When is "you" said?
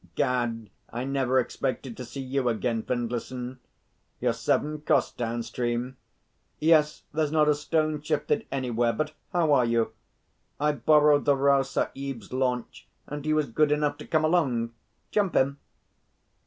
2.23-2.49, 9.65-9.93